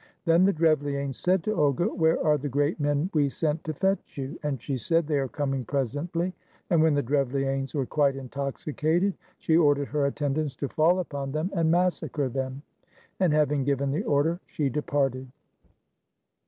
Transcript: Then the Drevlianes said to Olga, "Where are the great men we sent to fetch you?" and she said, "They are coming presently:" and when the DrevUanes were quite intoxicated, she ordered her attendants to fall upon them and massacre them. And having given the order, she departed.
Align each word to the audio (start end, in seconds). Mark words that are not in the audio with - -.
Then 0.25 0.45
the 0.45 0.51
Drevlianes 0.51 1.13
said 1.15 1.43
to 1.43 1.53
Olga, 1.53 1.85
"Where 1.85 2.19
are 2.25 2.35
the 2.39 2.49
great 2.49 2.79
men 2.79 3.11
we 3.13 3.29
sent 3.29 3.63
to 3.65 3.73
fetch 3.75 4.17
you?" 4.17 4.39
and 4.41 4.59
she 4.59 4.75
said, 4.75 5.05
"They 5.05 5.19
are 5.19 5.27
coming 5.27 5.63
presently:" 5.63 6.33
and 6.71 6.81
when 6.81 6.95
the 6.95 7.03
DrevUanes 7.03 7.75
were 7.75 7.85
quite 7.85 8.15
intoxicated, 8.15 9.13
she 9.37 9.55
ordered 9.55 9.89
her 9.89 10.07
attendants 10.07 10.55
to 10.55 10.69
fall 10.69 11.01
upon 11.01 11.33
them 11.33 11.51
and 11.53 11.69
massacre 11.69 12.29
them. 12.29 12.63
And 13.19 13.31
having 13.31 13.63
given 13.63 13.91
the 13.91 14.01
order, 14.01 14.39
she 14.47 14.69
departed. 14.69 15.27